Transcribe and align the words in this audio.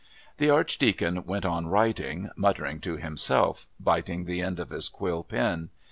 The 0.37 0.49
Archdeacon 0.49 1.25
went 1.25 1.45
on 1.45 1.67
writing, 1.67 2.31
muttering 2.35 2.79
to 2.79 2.97
himself, 2.97 3.67
biting 3.79 4.25
the 4.25 4.41
end 4.41 4.59
of 4.59 4.71
his 4.71 4.89
quill 4.89 5.23
pen. 5.23 5.69